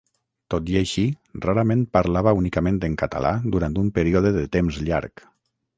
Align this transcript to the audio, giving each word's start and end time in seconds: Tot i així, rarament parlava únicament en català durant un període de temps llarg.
Tot 0.53 0.69
i 0.75 0.77
així, 0.79 1.03
rarament 1.45 1.83
parlava 1.97 2.35
únicament 2.41 2.81
en 2.89 2.99
català 3.05 3.37
durant 3.57 3.79
un 3.85 3.95
període 4.01 4.35
de 4.41 4.49
temps 4.59 4.83
llarg. 4.91 5.29